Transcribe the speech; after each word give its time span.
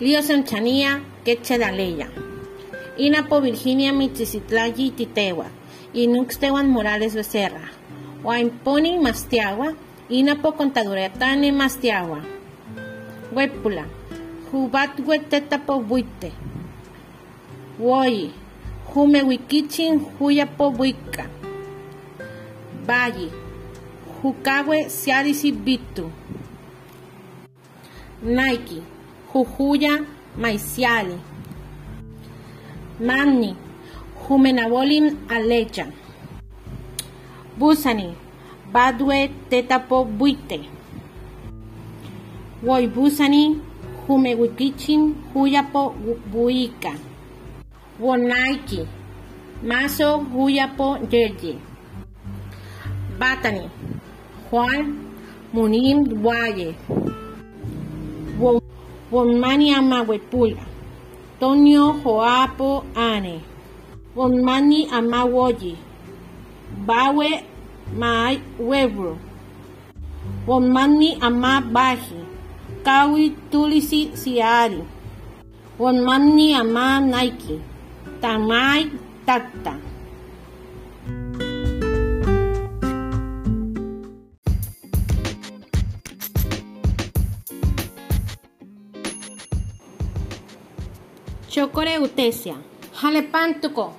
Lío 0.00 0.22
Sanchanía, 0.22 1.02
Queche 1.26 1.58
Daleya. 1.58 2.08
Inapo 2.96 3.42
Virginia 3.42 3.92
Mitzicitlayi 3.92 4.92
Titewa. 4.92 5.44
Inuxtewan 5.92 6.68
Morales 6.70 7.14
Becerra. 7.14 7.68
Poni 8.64 8.98
Mastiagua. 8.98 9.74
Inapo 10.08 10.52
Contaduretane 10.52 11.52
Mastiagua. 11.52 12.22
Huépula. 13.34 13.84
Jubatwe 14.50 15.18
Tetapo 15.18 15.80
Buite. 15.82 16.32
Woyi. 17.78 18.32
Jume 18.94 19.22
Wikichin 19.22 20.00
Huyapo 20.18 20.70
Buika. 20.70 21.28
Valle. 22.86 23.30
Jucawe 24.22 24.88
Siadisi 24.88 25.52
Bitu. 25.52 26.10
Nike. 28.22 28.82
Jujuya 29.32 30.04
Maisiali. 30.36 31.18
Manni, 33.00 33.56
Jumenabolim 34.28 35.16
Alecha. 35.28 35.86
Busani, 37.58 38.14
Badwe 38.72 39.28
Tetapo 39.50 40.04
Buite. 40.04 40.60
Woy 42.62 42.86
Busani, 42.88 43.60
Jumewikichin, 44.08 45.14
Huyapo 45.34 45.94
Buika. 46.32 46.92
Wonaiki, 48.00 48.86
Maso 49.62 50.18
Huyapo 50.18 50.98
Yerji. 51.10 51.58
Batani, 53.18 53.70
Juan 54.50 54.98
Munim 55.52 56.04
Guaye. 56.04 56.74
Wonmani 59.12 59.74
Amawepula. 59.74 60.62
Tonio 61.40 61.92
Joapo 62.04 62.84
Ane. 62.94 63.40
Wonmani 64.16 64.86
Amawoyi. 64.86 65.76
Bawe 66.86 67.44
Mai 67.98 68.40
Webro. 68.60 69.18
Wonmani 70.46 71.14
Amabahi. 71.20 72.20
Kawi 72.84 73.30
Tulisi 73.50 74.10
Siari. 74.14 74.82
Wonmani 75.78 76.54
Ama 76.54 77.00
Nike. 77.00 77.60
Tamai 78.20 78.90
Tata. 79.26 79.76
Chocore 91.50 91.98
utesia. 91.98 92.54
Jalepantuco. 93.02 93.92